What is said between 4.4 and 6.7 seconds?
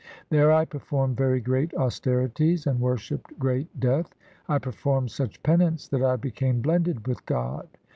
I performed such penance That I became